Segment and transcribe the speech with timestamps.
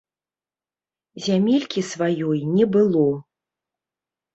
[1.27, 3.09] Зямелькі сваёй не было.